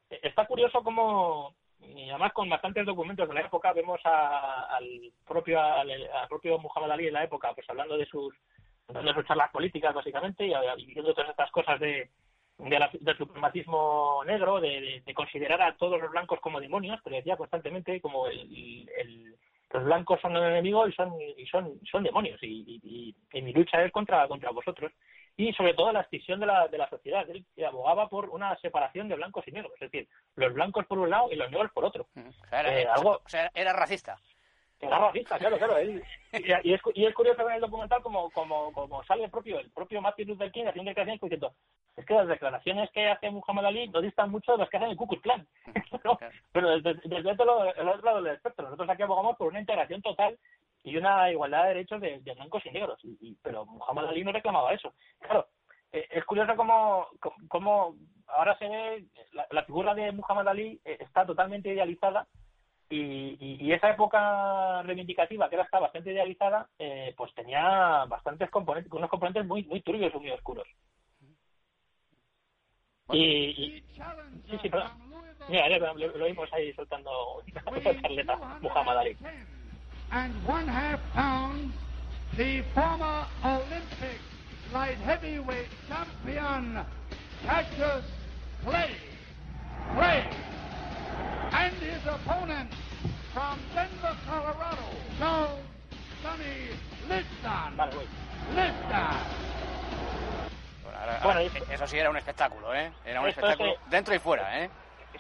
e-, 0.10 0.20
está 0.24 0.46
curioso 0.46 0.84
cómo, 0.84 1.56
y 1.80 2.10
además 2.10 2.34
con 2.34 2.50
bastantes 2.50 2.86
documentos 2.86 3.28
de 3.28 3.34
la 3.34 3.42
época, 3.42 3.74
vemos 3.74 4.00
al 4.06 5.12
propio 5.28 5.62
al, 5.62 5.90
propio 6.30 6.58
Muhammad 6.58 6.92
Ali 6.92 7.08
en 7.08 7.14
la 7.14 7.24
época, 7.24 7.54
pues 7.54 7.70
hablando 7.70 7.98
de 7.98 8.06
sus, 8.06 8.34
de 8.88 9.14
sus 9.14 9.26
charlas 9.26 9.52
políticas, 9.52 9.94
básicamente, 9.94 10.48
y, 10.48 10.86
viendo 10.86 11.14
todas 11.14 11.30
estas 11.30 11.52
cosas 11.52 11.80
de, 11.80 12.10
del 12.58 13.18
supremacismo 13.18 14.24
negro, 14.26 14.60
de, 14.62 15.04
considerar 15.14 15.62
a 15.62 15.76
todos 15.76 16.02
los 16.02 16.12
blancos 16.12 16.40
como 16.40 16.62
demonios, 16.62 17.00
pero 17.04 17.18
decía 17.18 17.38
constantemente 17.38 18.00
como 18.00 18.28
el, 18.28 19.36
los 19.72 19.84
blancos 19.84 20.22
son 20.22 20.36
el 20.36 20.44
enemigo 20.44 20.88
y 20.88 20.94
son 20.94 21.14
y 21.20 21.46
son 21.48 21.80
son 21.90 22.04
demonios 22.04 22.42
y, 22.44 23.16
y, 23.34 23.42
mi 23.42 23.52
lucha 23.54 23.84
es 23.84 23.92
contra 23.92 24.28
contra 24.28 24.52
vosotros 24.52 24.92
y 25.36 25.52
sobre 25.54 25.74
todo 25.74 25.92
la 25.92 26.02
extinción 26.02 26.40
de 26.40 26.46
la, 26.46 26.68
de 26.68 26.78
la 26.78 26.90
sociedad. 26.90 27.28
Él 27.30 27.46
abogaba 27.66 28.08
por 28.10 28.30
una 28.30 28.56
separación 28.58 29.10
de 29.10 29.16
blancos 29.16 29.48
y 29.48 29.52
negros, 29.52 29.74
es 29.76 29.92
decir, 29.92 30.08
los 30.36 30.54
blancos 30.54 30.86
por 30.86 31.00
un 31.00 31.10
lado 31.10 31.32
y 31.32 31.36
los 31.36 31.50
negros 31.50 31.72
por 31.72 31.86
otro. 31.86 32.08
O 32.16 32.48
sea, 32.50 32.62
era, 32.62 32.80
eh, 32.80 32.88
algo... 32.88 33.22
era 33.54 33.74
racista. 33.74 34.18
Era 34.80 35.00
racista, 35.00 35.40
claro, 35.40 35.58
claro. 35.58 35.78
Él, 35.78 36.04
y, 36.34 36.74
es, 36.74 36.82
y 36.94 37.06
es 37.06 37.14
curioso 37.14 37.46
ver 37.46 37.56
el 37.56 37.62
documental 37.62 38.02
como, 38.02 38.30
como, 38.32 38.72
como 38.74 39.04
sale 39.06 39.24
el 39.24 39.32
propio, 39.32 39.60
el 39.60 39.72
propio 39.72 40.02
Martin 40.02 40.28
Luther 40.28 40.52
King 40.52 40.66
haciendo 40.66 40.90
declaraciones 40.90 41.22
diciendo 41.22 41.54
es 41.96 42.06
que 42.06 42.14
las 42.14 42.28
declaraciones 42.28 42.90
que 42.92 43.08
hace 43.08 43.30
Muhammad 43.30 43.68
Ali 43.68 43.88
no 43.90 44.02
distan 44.02 44.32
mucho 44.32 44.54
de 44.54 44.58
las 44.60 44.70
que 44.70 44.78
hacen 44.78 44.90
el 44.90 44.98
Ku 44.98 45.08
Klux 45.08 45.22
Klan. 45.22 45.48
Pero 46.52 46.70
desde, 46.80 46.96
desde 46.96 47.18
el 47.18 47.28
otro 47.28 47.74
lado 48.04 48.22
del 48.22 48.36
espectro, 48.36 48.66
nosotros 48.66 48.90
aquí 48.90 49.04
abogamos 49.04 49.38
por 49.38 49.48
una 49.48 49.60
integración 49.60 50.02
total 50.02 50.38
y 50.84 50.98
una 50.98 51.32
igualdad 51.32 51.64
de 51.64 51.68
derechos 51.70 52.02
de, 52.02 52.20
blancos 52.20 52.66
y 52.66 52.72
negros. 52.72 53.00
Y, 53.04 53.36
pero 53.42 53.66
Muhammad 53.66 54.08
Ali 54.08 54.24
no 54.24 54.32
reclamaba 54.32 54.74
eso. 54.74 54.94
Claro, 55.20 55.48
eh, 55.92 56.08
es 56.12 56.26
curioso 56.26 56.56
cómo, 56.56 57.08
cómo 57.48 57.96
ahora 58.28 58.58
se 58.58 58.68
ve, 58.68 59.06
la, 59.52 59.64
figura 59.64 59.94
de 59.96 60.12
Muhammad 60.12 60.50
Ali 60.50 60.80
eh, 60.84 60.98
está 61.00 61.26
totalmente 61.26 61.70
idealizada 61.70 62.28
y, 62.90 63.58
y, 63.60 63.72
esa 63.72 63.90
época 63.90 64.84
reivindicativa, 64.84 65.50
que 65.50 65.56
era 65.56 65.64
está 65.64 65.80
bastante 65.80 66.12
idealizada, 66.12 66.68
eh, 66.78 67.14
pues 67.18 67.34
tenía 67.34 68.06
bastantes 68.06 68.50
componentes, 68.52 68.92
unos 68.92 69.10
componentes 69.10 69.46
muy, 69.46 69.64
muy 69.64 69.82
turbios 69.82 70.14
y 70.14 70.18
muy 70.20 70.32
oscuros. 70.32 70.68
Y, 73.12 73.84
sí, 74.50 74.58
sí, 74.62 74.70
perdón. 74.70 74.92
Mira, 75.50 75.70
lo, 75.70 75.94
lo, 75.96 76.26
vimos 76.26 76.52
ahí 76.54 76.72
soltando 76.74 77.42
una 77.68 78.02
charleta, 78.02 78.36
Muhammad 78.62 79.00
Ali. 79.00 79.18
And 80.14 80.34
one 80.46 80.68
half 80.68 81.00
pounds, 81.14 81.74
the 82.38 82.62
former 82.76 83.26
Olympic 83.44 84.20
light 84.72 84.98
heavyweight 84.98 85.68
champion, 85.88 86.86
Cassius 87.44 88.06
Clay. 88.64 88.92
Clay. 89.96 90.26
And 91.52 91.74
his 91.78 92.06
opponent 92.06 92.70
from 93.34 93.60
Denver, 93.74 94.16
Colorado, 94.30 94.86
Charles 95.18 95.60
Sonny 96.22 96.70
Liston. 97.10 97.78
Liston. 98.56 99.44
Bueno, 101.24 101.40
eso 101.40 101.88
sí 101.88 101.98
era 101.98 102.10
un 102.10 102.18
espectáculo, 102.18 102.74
¿eh? 102.76 102.92
Era 103.06 103.22
un 103.22 103.30
espectáculo 103.30 103.78
dentro 103.90 104.14
y 104.14 104.20
fuera, 104.20 104.60
¿eh? 104.60 104.70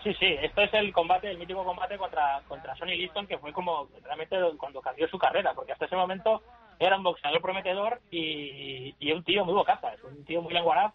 Sí, 0.02 0.14
sí, 0.16 0.38
esto 0.42 0.62
es 0.62 0.74
el 0.74 0.92
combate, 0.92 1.30
el 1.30 1.38
mítico 1.38 1.64
combate 1.64 1.98
contra, 1.98 2.42
contra 2.48 2.76
Sonny 2.76 2.98
Liston, 2.98 3.28
que 3.28 3.38
fue 3.38 3.54
como 3.54 3.88
realmente 4.04 4.38
cuando 4.58 4.82
cambió 4.82 5.08
su 5.08 5.18
carrera, 5.18 5.54
porque 5.54 5.72
hasta 5.72 5.86
ese 5.86 5.96
momento 5.96 6.42
era 6.80 6.98
un 6.98 7.04
boxeador 7.04 7.42
prometedor 7.42 8.02
y, 8.12 8.96
y 9.00 9.12
un 9.12 9.24
tío 9.24 9.46
muy 9.46 9.54
bocaza, 9.54 9.94
un 10.04 10.26
tío 10.26 10.42
muy 10.42 10.54
lenguaraz. 10.54 10.94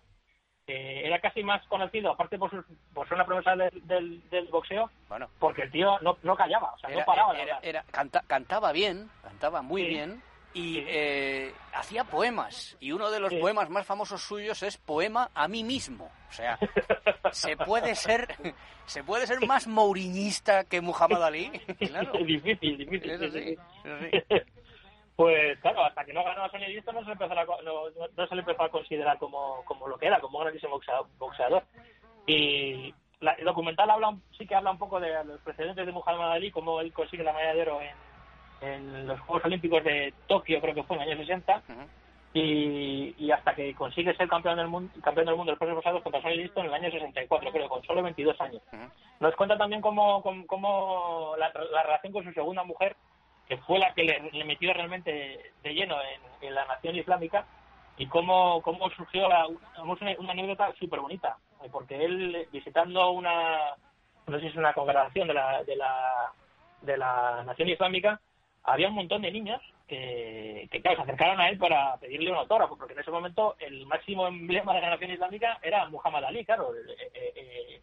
era 0.67 1.21
casi 1.21 1.43
más 1.43 1.65
conocido, 1.69 2.11
aparte 2.11 2.39
por, 2.39 2.51
su, 2.51 2.63
por 2.93 3.07
ser 3.09 3.15
una 3.15 3.27
promesa 3.27 3.57
del, 3.57 4.29
del, 4.29 4.47
boxeo, 4.49 4.91
bueno, 5.09 5.29
porque 5.39 5.63
el 5.63 5.71
tío 5.71 5.99
no, 6.01 6.19
no 6.23 6.37
callaba, 6.37 6.73
o 6.75 6.79
sea, 6.79 6.91
no 6.91 7.05
paraba. 7.05 7.35
Era, 7.63 7.85
cantaba 8.27 8.73
bien, 8.73 9.09
cantaba 9.23 9.63
muy 9.63 9.85
bien, 9.85 10.23
y 10.55 10.79
eh, 10.87 11.53
hacía 11.73 12.05
poemas. 12.05 12.77
Y 12.81 12.93
uno 12.93 13.11
de 13.11 13.21
los 13.21 13.35
poemas 13.35 13.71
más 13.71 13.87
famosos 13.87 14.23
suyos 14.23 14.63
es 14.63 14.77
Poema 14.79 15.31
a 15.35 15.49
mí 15.49 15.65
mismo. 15.65 16.11
O 16.29 16.33
sea, 16.33 16.59
se 17.33 17.57
puede 17.57 17.95
ser 17.95 18.29
se 18.87 19.05
puede 19.05 19.27
ser 19.27 19.47
más 19.47 19.67
mouriñista 19.67 20.65
que 20.65 20.81
Muhammad 20.81 21.25
Ali. 21.25 21.51
Claro. 21.79 22.13
difícil, 22.25 22.79
difícil. 22.79 23.59
Pues 25.17 25.59
claro, 25.59 25.83
hasta 25.83 26.05
que 26.05 26.13
no 26.13 26.23
ganó 26.23 26.45
a 26.45 26.49
Sonny 26.49 26.69
Liston 26.69 26.95
no 26.95 27.01
se 27.01 27.07
le 27.09 27.13
empezó 27.15 27.33
a, 27.33 27.45
no, 27.45 28.29
se 28.29 28.35
le 28.37 28.41
empezó 28.41 28.63
a 28.63 28.71
considerar 28.71 29.19
como, 29.19 29.65
como 29.65 29.89
lo 29.89 29.99
que 29.99 30.07
era, 30.07 30.21
como 30.21 30.39
un 30.39 30.45
grandísimo 30.45 30.81
boxeador. 31.19 31.65
Y 32.25 32.95
el 33.21 33.45
documental 33.45 33.91
habla 33.91 34.17
sí 34.37 34.47
que 34.47 34.55
habla 34.55 34.71
un 34.71 34.79
poco 34.79 35.01
de 35.01 35.25
los 35.25 35.41
precedentes 35.41 35.85
de 35.85 35.91
Muhammad 35.91 36.31
Ali, 36.31 36.53
cómo 36.53 36.81
él 36.81 36.93
consigue 36.93 37.25
la 37.25 37.33
medalla 37.33 37.55
de 37.55 37.63
oro 37.63 37.81
en, 37.83 37.97
en 38.61 39.07
los 39.07 39.21
Juegos 39.21 39.45
Olímpicos 39.45 39.85
de 39.85 40.13
Tokio, 40.27 40.61
creo 40.61 40.75
que 40.75 40.83
fue 40.83 40.97
en 40.97 41.03
el 41.03 41.11
año 41.11 41.21
60, 41.21 41.63
y, 42.35 43.15
y, 43.19 43.31
hasta 43.31 43.55
que 43.55 43.75
consigue 43.75 44.15
ser 44.15 44.29
campeón 44.29 44.57
del 44.57 44.69
mundo, 44.69 44.93
campeón 45.03 45.27
del 45.27 45.37
mundo 45.37 45.53
de 45.53 45.53
los 45.53 45.59
pesos 45.59 45.77
pesados 45.77 46.03
contra 46.03 46.21
Sonny 46.21 46.37
Liston 46.37 46.67
en 46.67 46.71
el 46.71 46.75
año 46.75 46.91
64, 46.91 47.51
creo, 47.51 47.69
con 47.69 47.83
solo 47.85 48.03
22 48.03 48.41
años. 48.41 48.63
Nos 49.21 49.35
cuenta 49.35 49.57
también 49.57 49.81
cómo, 49.81 50.23
cómo, 50.47 51.35
la, 51.39 51.51
relación 51.51 52.13
con 52.13 52.25
su 52.25 52.33
segunda 52.33 52.65
mujer, 52.65 52.97
que 53.49 53.57
fue 53.59 53.79
la 53.79 53.95
que 53.95 54.05
le, 54.05 54.45
metió 54.45 54.73
realmente 54.75 55.53
de 55.63 55.75
lleno 55.75 55.97
en, 56.43 56.55
la 56.55 56.67
nación 56.67 56.97
islámica, 56.97 57.47
y 57.97 58.07
cómo, 58.07 58.63
cómo 58.63 58.89
surgió 58.91 59.29
la, 59.29 59.47
una, 59.47 60.17
una 60.19 60.33
anécdota 60.33 60.73
súper 60.79 61.01
bonita, 61.01 61.37
porque 61.73 62.05
él 62.05 62.47
visitando 62.53 63.11
una, 63.11 63.75
no 64.27 64.37
sé 64.37 64.41
si 64.43 64.47
es 64.49 64.57
una 64.57 64.75
congregación 64.75 65.27
de 65.29 65.35
la, 65.35 65.65
de 65.65 65.77
la, 65.77 66.33
de 66.83 66.97
la 66.97 67.43
nación 67.45 67.69
islámica, 67.71 68.21
había 68.73 68.89
un 68.89 68.95
montón 68.95 69.23
de 69.23 69.31
niños 69.31 69.61
que, 69.87 70.69
claro, 70.83 70.97
se 70.97 71.03
acercaron 71.03 71.41
a 71.41 71.49
él 71.49 71.59
para 71.59 71.97
pedirle 71.97 72.31
un 72.31 72.39
autógrafo, 72.39 72.77
porque 72.77 72.93
en 72.93 73.01
ese 73.01 73.11
momento 73.11 73.57
el 73.59 73.87
máximo 73.87 74.27
emblema 74.27 74.75
de 74.75 74.83
la 74.83 74.91
nación 74.91 75.11
islámica 75.11 75.59
era 75.63 75.89
Muhammad 75.89 76.25
Ali, 76.25 76.45
claro. 76.45 76.75
Eh, 76.75 77.11
eh, 77.15 77.81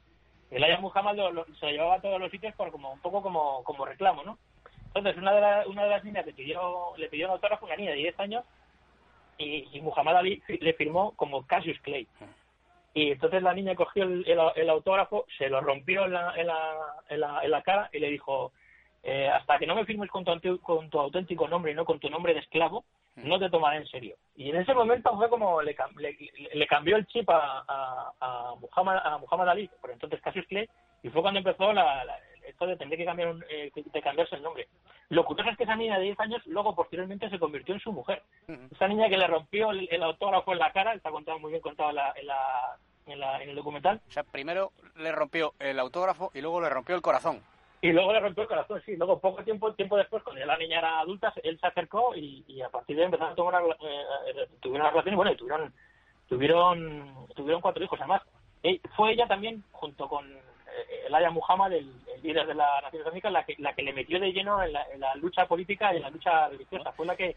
el 0.52 0.64
Ayah 0.64 0.80
Muhammad 0.80 1.16
se 1.60 1.66
lo 1.66 1.72
llevaba 1.72 1.96
a 1.96 2.02
todos 2.02 2.20
los 2.20 2.32
sitios 2.32 2.54
por 2.56 2.72
como 2.72 2.94
un 2.94 3.00
poco 3.00 3.22
como, 3.22 3.64
como 3.64 3.86
reclamo, 3.86 4.24
¿no? 4.24 4.38
Entonces, 4.94 5.18
una 5.18 5.34
de, 5.34 5.68
una 5.68 5.84
de 5.84 5.90
las 5.90 6.04
niñas 6.04 6.26
le 6.26 6.34
pidió, 6.34 6.94
le 6.98 7.10
pidió 7.10 7.26
un 7.26 7.34
autógrafo, 7.34 7.66
una 7.66 7.76
niña 7.76 7.92
de 7.92 7.98
10 7.98 8.20
años, 8.20 8.46
y, 9.38 9.82
Muhammad 9.82 10.18
Ali 10.18 10.42
le 10.48 10.74
firmó 10.74 11.12
como 11.16 11.46
Cassius 11.46 11.80
Clay. 11.82 12.08
Y 12.94 13.12
entonces 13.12 13.44
la 13.44 13.54
niña 13.54 13.76
cogió 13.76 14.06
el, 14.06 14.70
autógrafo, 14.70 15.26
se 15.38 15.50
lo 15.50 15.60
rompió 15.60 16.06
en 16.06 16.14
la, 16.14 16.34
en 16.38 16.48
la, 16.48 17.42
en 17.44 17.52
la, 17.52 17.62
cara 17.62 17.90
y 17.92 18.00
le 18.00 18.10
dijo, 18.10 18.54
eh, 19.08 19.30
hasta 19.30 19.60
que 19.60 19.68
no 19.68 19.76
me 19.76 19.86
firmes 19.86 20.10
con 20.10 20.26
tu, 20.26 20.60
con 20.62 20.90
tu 20.90 21.00
auténtico 21.00 21.48
nombre 21.48 21.72
y 21.72 21.76
no 21.76 21.86
con 21.86 22.00
tu 22.00 22.10
nombre 22.10 22.34
de 22.34 22.40
esclavo, 22.40 22.84
no 23.18 23.38
te 23.38 23.52
tomaré 23.52 23.78
en 23.78 23.86
serio. 23.86 24.16
Y 24.36 24.50
en 24.50 24.56
ese 24.56 24.74
momento 24.74 25.16
fue 25.16 25.30
como 25.30 25.62
le, 25.62 25.78
le, 26.54 26.68
cambió 26.68 26.98
el 26.98 27.06
chip 27.06 27.30
a, 27.30 27.64
a, 28.20 28.56
Muhammad, 28.60 28.98
a 29.04 29.20
Muhammad 29.20 29.50
Ali, 29.50 29.70
por 29.80 29.92
entonces 29.92 30.20
Cassius 30.22 30.48
Clay, 30.48 30.68
y 31.04 31.10
fue 31.10 31.22
cuando 31.22 31.38
empezó 31.38 31.72
la, 31.72 32.04
esto 32.48 32.66
de 32.66 32.78
tener 32.78 32.98
que 32.98 33.06
cambiar 33.06 33.36
eh, 33.48 33.72
de 33.76 34.02
cambiarse 34.02 34.38
el 34.38 34.42
nombre. 34.42 34.68
Lo 35.10 35.24
curioso 35.24 35.52
es 35.52 35.58
que 35.58 35.66
esa 35.66 35.76
niña 35.76 36.00
de 36.00 36.06
10 36.06 36.20
años 36.22 36.42
luego 36.48 36.74
posteriormente 36.74 37.30
se 37.30 37.38
convirtió 37.38 37.76
en 37.76 37.82
su 37.82 37.92
mujer. 37.92 38.24
Esa 38.72 38.88
niña 38.88 39.08
que 39.08 39.18
le 39.18 39.28
rompió 39.28 39.70
el, 39.70 40.02
autógrafo 40.02 40.52
en 40.52 40.60
la 40.60 40.72
cara, 40.72 40.96
está 40.96 41.12
contado 41.12 41.38
muy 41.38 41.52
bien 41.52 41.62
contado 41.62 41.92
en, 41.92 41.96
la, 41.96 42.14
en, 43.06 43.20
la, 43.20 43.44
en, 43.44 43.50
el 43.50 43.56
documental. 43.56 44.02
O 44.08 44.12
sea, 44.12 44.24
primero 44.24 44.72
le 44.96 45.12
rompió 45.12 45.54
el 45.60 45.80
autógrafo 45.80 46.32
y 46.34 46.42
luego 46.42 46.60
le 46.60 46.70
rompió 46.70 46.96
el 46.96 47.04
corazón. 47.04 47.44
Y 47.86 47.94
luego 47.94 48.14
le 48.14 48.20
rompió 48.20 48.42
el 48.42 48.50
corazón, 48.50 48.82
sí. 48.84 48.96
Luego, 48.96 49.20
poco 49.20 49.44
tiempo 49.44 49.72
tiempo 49.76 49.96
después, 49.96 50.24
cuando 50.24 50.44
la 50.44 50.58
niña 50.58 50.80
era 50.80 51.02
adulta, 51.02 51.32
él 51.44 51.60
se 51.60 51.68
acercó 51.68 52.16
y, 52.16 52.60
a 52.60 52.70
partir 52.70 52.96
de 52.96 53.04
ahí 53.04 53.06
empezaron 53.06 53.34
a 53.34 53.36
tomar 53.36 53.62
eh, 53.62 54.04
eh, 54.28 54.48
tuvieron 54.60 54.82
una 54.82 54.90
relación 54.90 55.14
y 55.14 55.18
bueno, 55.18 55.32
y 55.32 55.36
tuvieron, 55.38 55.74
tuvieron, 56.28 57.28
tuvieron 57.36 57.62
cuatro 57.62 57.84
hijos. 57.84 58.00
Además, 58.00 58.24
fue 58.96 59.12
ella 59.12 59.28
también, 59.28 59.64
junto 59.72 60.10
con 60.10 60.26
el 61.06 61.14
Aya 61.14 61.30
Muhammad, 61.30 61.74
el, 61.74 61.92
líder 62.24 62.48
de 62.48 62.56
la 62.56 62.82
Nación 62.82 63.02
Islámica, 63.02 63.30
la 63.30 63.46
que, 63.46 63.56
la 63.60 63.74
que 63.74 63.84
le 63.84 63.94
metió 63.94 64.20
de 64.20 64.34
lleno 64.34 64.64
en 64.64 64.74
la, 64.74 65.16
lucha 65.18 65.46
política 65.46 65.94
y 65.94 65.98
en 65.98 66.02
la 66.02 66.10
lucha 66.10 66.48
religiosa. 66.48 66.92
Fue 66.94 67.06
la 67.06 67.16
que, 67.16 67.36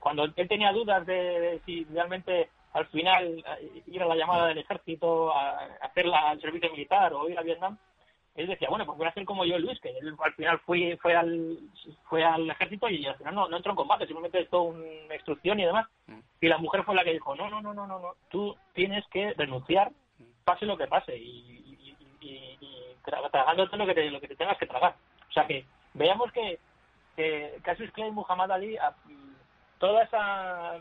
cuando 0.00 0.24
él 0.24 0.48
tenía 0.48 0.72
dudas 0.72 1.06
de, 1.06 1.60
si 1.64 1.84
realmente 1.84 2.48
al 2.72 2.86
final 2.86 3.44
eh, 3.60 3.82
ir 3.86 4.02
a 4.02 4.06
la 4.06 4.16
llamada 4.16 4.48
del 4.48 4.58
ejército, 4.58 5.32
a, 5.32 5.68
hacer 5.82 6.06
el 6.06 6.40
servicio 6.40 6.72
militar 6.72 7.14
o 7.14 7.28
ir 7.28 7.38
a 7.38 7.42
Vietnam, 7.42 7.78
él 8.34 8.48
decía, 8.48 8.68
bueno, 8.68 8.84
pues 8.84 8.98
voy 8.98 9.06
a 9.06 9.10
hacer 9.10 9.24
como 9.24 9.44
yo, 9.44 9.58
Luis, 9.58 9.78
que 9.80 9.90
él 9.90 10.16
al 10.18 10.34
final 10.34 10.58
fue, 10.60 10.98
fue, 11.00 11.14
al, 11.14 11.58
fue 12.04 12.24
al 12.24 12.50
ejército 12.50 12.88
y 12.88 13.06
al 13.06 13.16
final 13.16 13.34
no, 13.34 13.48
no 13.48 13.56
entró 13.56 13.72
en 13.72 13.76
combate, 13.76 14.06
simplemente 14.06 14.44
todo 14.46 14.62
una 14.62 15.14
instrucción 15.14 15.60
y 15.60 15.64
demás. 15.64 15.86
Mm. 16.08 16.18
Y 16.40 16.48
la 16.48 16.58
mujer 16.58 16.82
fue 16.84 16.96
la 16.96 17.04
que 17.04 17.12
dijo, 17.12 17.34
no, 17.36 17.48
no, 17.48 17.62
no, 17.62 17.72
no, 17.72 17.86
no, 17.86 18.00
no, 18.00 18.14
tú 18.30 18.56
tienes 18.72 19.06
que 19.08 19.34
renunciar, 19.34 19.92
pase 20.44 20.66
lo 20.66 20.76
que 20.76 20.86
pase. 20.86 21.16
Y, 21.16 21.52
tragándote 23.04 23.76
lo 23.76 23.86
que, 23.86 23.94
te, 23.94 24.10
lo 24.10 24.20
que 24.20 24.28
te 24.28 24.36
tengas 24.36 24.56
que 24.56 24.66
tragar. 24.66 24.94
O 25.28 25.32
sea 25.32 25.46
que 25.46 25.66
veamos 25.92 26.32
que, 26.32 26.58
que 27.16 27.58
Cassius 27.62 27.90
Clay 27.92 28.10
Muhammad 28.10 28.50
Ali, 28.50 28.78
toda 29.78 30.04
esa 30.04 30.80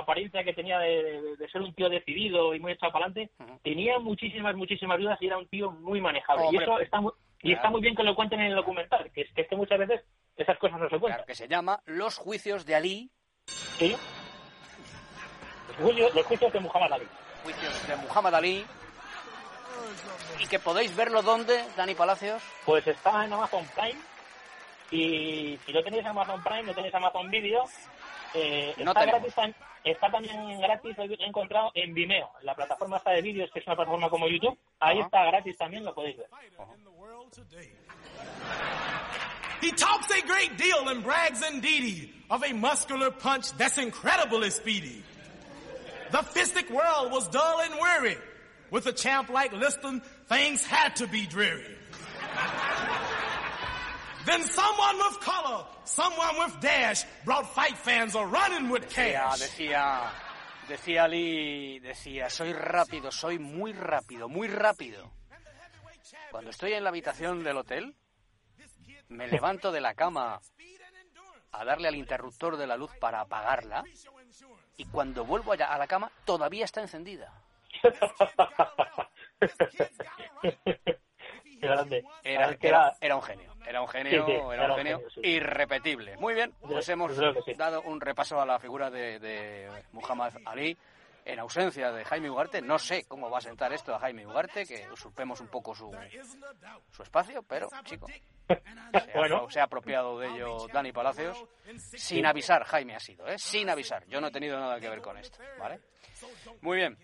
apariencia 0.00 0.44
que 0.44 0.52
tenía 0.52 0.78
de, 0.78 1.36
ser 1.50 1.62
un 1.62 1.74
tío 1.74 1.88
decidido 1.88 2.54
y 2.54 2.60
muy 2.60 2.72
echado 2.72 2.92
para 2.92 3.06
adelante, 3.06 3.32
tenía 3.62 3.98
muchísimas, 3.98 4.54
muchísimas 4.56 4.98
dudas 4.98 5.18
y 5.20 5.26
era 5.26 5.38
un 5.38 5.48
tío 5.48 5.70
muy 5.70 6.00
manejable. 6.00 6.46
y 6.52 6.56
eso 6.56 6.78
está 6.80 7.00
muy, 7.00 7.12
y 7.42 7.52
está 7.52 7.70
muy 7.70 7.80
bien 7.80 7.94
que 7.94 8.02
lo 8.02 8.14
cuenten 8.14 8.40
en 8.40 8.46
el 8.46 8.56
documental, 8.56 9.10
que 9.12 9.22
es 9.22 9.48
que, 9.48 9.56
muchas 9.56 9.78
veces 9.78 10.02
esas 10.36 10.58
cosas 10.58 10.78
no 10.80 10.88
se 10.88 10.98
cuentan. 10.98 11.24
que 11.26 11.34
se 11.34 11.48
llama 11.48 11.80
Los 11.86 12.18
juicios 12.18 12.66
de 12.66 12.74
Ali. 12.74 13.10
Sí. 13.46 13.96
Los 15.68 15.76
juicios, 15.76 16.14
los 16.14 16.26
juicios 16.26 16.52
de 16.52 16.60
Muhammad 16.60 16.92
Ali. 16.92 17.06
Juicios 17.42 17.88
de 17.88 17.96
Muhammad 17.96 18.34
Ali, 18.34 18.64
¿Y 20.38 20.46
que 20.46 20.58
podéis 20.58 20.94
verlo 20.96 21.22
dónde, 21.22 21.64
Dani 21.76 21.94
Palacios? 21.94 22.42
Pues 22.64 22.86
está 22.86 23.24
en 23.24 23.32
Amazon 23.32 23.64
Prime. 23.74 24.00
Y 24.90 25.58
si 25.64 25.72
no 25.72 25.82
tenéis 25.82 26.04
Amazon 26.06 26.42
Prime, 26.42 26.62
no 26.62 26.74
tenéis 26.74 26.94
Amazon 26.94 27.30
Video, 27.30 27.64
eh, 28.34 28.74
está, 28.76 29.04
gratis, 29.04 29.34
está 29.84 30.10
también 30.10 30.60
gratis, 30.60 30.96
lo 30.96 31.04
he 31.04 31.26
encontrado 31.26 31.70
en 31.74 31.94
Vimeo, 31.94 32.30
la 32.42 32.54
plataforma 32.54 32.98
esta 32.98 33.10
de 33.10 33.22
vídeos, 33.22 33.50
que 33.52 33.60
es 33.60 33.66
una 33.66 33.76
plataforma 33.76 34.08
como 34.08 34.28
YouTube. 34.28 34.58
Ahí 34.78 35.00
está 35.00 35.24
gratis 35.26 35.56
también, 35.56 35.84
lo 35.84 35.94
podéis 35.94 36.16
ver. 36.16 36.28
He 39.60 39.72
talks 39.72 40.10
a 40.10 40.26
great 40.26 40.56
deal 40.56 40.88
and 40.88 41.04
brags 41.04 41.42
indeed 41.46 42.10
of 42.30 42.42
a 42.42 42.52
muscular 42.52 43.10
punch 43.10 43.52
that's 43.52 43.78
incredibly 43.78 44.50
speedy. 44.50 45.02
The 46.10 46.18
fistic 46.18 46.70
world 46.70 47.12
was 47.12 47.28
dull 47.28 47.60
and 47.60 47.74
weary. 47.80 48.16
With 48.70 48.86
a 48.86 48.92
champ 48.92 49.28
like 49.28 49.52
Liston, 49.52 50.00
things 50.28 50.64
had 50.64 50.96
to 50.96 51.06
be 51.06 51.26
dreary. 51.26 51.76
Then 54.26 54.42
someone 54.44 54.96
with 54.98 55.20
color, 55.20 55.64
someone 55.84 56.38
with 56.38 56.60
dash, 56.60 57.04
brought 57.24 57.46
fight 57.54 57.76
fans 57.76 58.14
a 58.14 58.24
running 58.24 58.70
with 58.70 58.88
cash. 58.88 59.40
Decía, 59.40 60.12
decía, 60.68 61.06
decía 61.06 61.08
Lee, 61.08 61.80
decía, 61.80 62.30
soy 62.30 62.52
rápido, 62.52 63.10
soy 63.10 63.38
muy 63.38 63.72
rápido, 63.72 64.28
muy 64.28 64.48
rápido. 64.48 65.10
Cuando 66.30 66.50
estoy 66.50 66.74
en 66.74 66.84
la 66.84 66.90
habitación 66.90 67.42
del 67.42 67.56
hotel, 67.56 67.96
me 69.08 69.26
levanto 69.26 69.72
de 69.72 69.80
la 69.80 69.94
cama 69.94 70.40
a 71.52 71.64
darle 71.64 71.88
al 71.88 71.96
interruptor 71.96 72.56
de 72.56 72.66
la 72.66 72.76
luz 72.76 72.92
para 73.00 73.20
apagarla 73.20 73.82
y 74.76 74.84
cuando 74.86 75.24
vuelvo 75.24 75.52
a 75.52 75.78
la 75.78 75.86
cama 75.86 76.10
todavía 76.24 76.64
está 76.64 76.80
encendida. 76.80 77.32
Era, 82.22 82.96
era, 83.00 83.16
un 83.16 83.22
genio, 83.22 83.49
era 83.66 83.82
un 83.82 83.88
genio, 83.88 84.52
era, 84.52 84.70
un 84.70 84.76
genio 84.76 85.02
irrepetible. 85.22 86.16
Muy 86.16 86.34
bien, 86.34 86.52
pues 86.60 86.88
hemos 86.88 87.12
dado 87.56 87.82
un 87.82 88.00
repaso 88.00 88.40
a 88.40 88.46
la 88.46 88.58
figura 88.58 88.90
de, 88.90 89.68
Muhammad 89.92 90.34
Ali 90.44 90.76
en 91.24 91.38
ausencia 91.38 91.92
de 91.92 92.04
Jaime 92.04 92.30
Ugarte. 92.30 92.62
No 92.62 92.78
sé 92.78 93.04
cómo 93.06 93.30
va 93.30 93.38
a 93.38 93.42
sentar 93.42 93.72
esto 93.72 93.94
a 93.94 94.00
Jaime 94.00 94.26
Ugarte, 94.26 94.66
que 94.66 94.88
usurpemos 94.90 95.40
un 95.40 95.48
poco 95.48 95.74
su, 95.74 95.90
su 96.90 97.02
espacio, 97.02 97.42
pero, 97.42 97.68
chico, 97.84 98.06
se, 99.50 99.60
ha, 99.60 99.64
apropiado 99.64 100.18
de 100.18 100.28
ello 100.28 100.66
Dani 100.72 100.92
Palacios. 100.92 101.44
Sin 101.76 102.26
avisar, 102.26 102.64
Jaime 102.64 102.96
ha 102.96 103.00
sido, 103.00 103.26
¿eh? 103.28 103.36
Sin 103.38 103.68
avisar. 103.68 104.04
Yo 104.06 104.20
no 104.20 104.28
he 104.28 104.32
tenido 104.32 104.58
nada 104.58 104.80
que 104.80 104.88
ver 104.88 105.00
con 105.00 105.18
esto, 105.18 105.38
¿vale? 105.58 105.80
Muy 106.60 106.78
bien. 106.78 106.98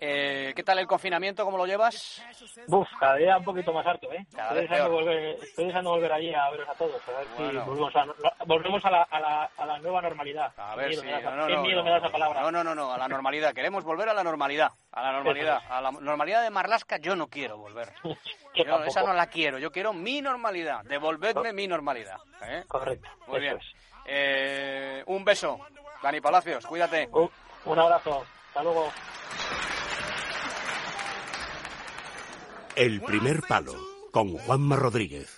Eh, 0.00 0.52
¿Qué 0.54 0.62
tal 0.62 0.78
el 0.78 0.86
confinamiento? 0.86 1.44
¿Cómo 1.44 1.58
lo 1.58 1.66
llevas? 1.66 2.22
Uf, 2.68 2.88
cada 3.00 3.16
día 3.16 3.36
un 3.36 3.44
poquito 3.44 3.72
más 3.72 3.84
harto, 3.84 4.12
¿eh? 4.12 4.24
estoy, 4.28 4.60
deseando 4.60 4.90
volver, 4.90 5.36
estoy 5.42 5.64
deseando 5.66 5.90
volver 5.90 6.12
allí 6.12 6.32
a 6.32 6.50
veros 6.50 6.68
a 6.68 6.74
todos, 6.74 7.02
a 7.08 7.18
ver 7.18 7.26
si 7.36 7.56
volvemos, 7.58 7.96
a, 7.96 8.06
volvemos 8.46 8.84
a, 8.84 8.90
la, 8.90 9.02
a, 9.02 9.20
la, 9.20 9.50
a, 9.56 9.66
la, 9.66 9.78
nueva 9.80 10.00
normalidad. 10.00 10.52
A 10.56 10.76
ver 10.76 10.94
si... 10.94 11.04
No, 11.04 11.36
no, 11.36 11.46
¿Qué 11.48 11.56
miedo 11.56 11.82
me 11.82 11.90
da 11.90 11.98
esa 11.98 12.10
palabra? 12.10 12.42
No, 12.42 12.52
no, 12.52 12.62
no, 12.62 12.76
no, 12.76 12.92
a 12.92 12.98
la 12.98 13.08
normalidad. 13.08 13.52
Queremos 13.52 13.82
volver 13.82 14.08
a 14.08 14.14
la 14.14 14.22
normalidad. 14.22 14.70
A 14.92 15.02
la 15.02 15.12
normalidad. 15.12 15.60
A 15.68 15.80
la 15.80 15.90
normalidad 15.90 16.44
de 16.44 16.50
Marlasca 16.50 16.98
yo 16.98 17.16
no 17.16 17.26
quiero 17.26 17.58
volver. 17.58 17.92
Yo, 18.54 18.82
esa 18.84 19.02
no 19.04 19.12
la 19.12 19.28
quiero. 19.28 19.58
Yo 19.58 19.70
quiero 19.70 19.92
mi 19.92 20.20
normalidad. 20.20 20.82
Devolvedme 20.84 21.52
mi 21.52 21.68
normalidad. 21.68 22.18
¿eh? 22.42 22.64
Correcto. 22.66 23.08
Muy 23.28 23.38
bien. 23.38 23.56
Eh, 24.04 25.04
un 25.06 25.24
beso. 25.24 25.60
Dani 26.02 26.20
Palacios, 26.20 26.66
cuídate. 26.66 27.08
un 27.12 27.78
abrazo. 27.78 28.24
Hasta 28.48 28.62
luego. 28.64 28.90
El 32.78 33.00
primer 33.00 33.42
palo 33.42 33.74
con 34.12 34.34
Juanma 34.34 34.76
Rodríguez. 34.76 35.26